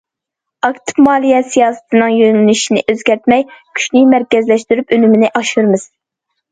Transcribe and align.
ئاكتىپ 0.69 1.01
مالىيە 1.07 1.41
سىياسىتىنىڭ 1.49 2.15
يۆنىلىشىنى 2.21 2.85
ئۆزگەرتمەي، 2.89 3.47
كۈچنى 3.59 4.05
مەركەزلەشتۈرۈپ، 4.17 4.97
ئۈنۈمنى 4.99 5.33
ئاشۇرىمىز. 5.37 5.91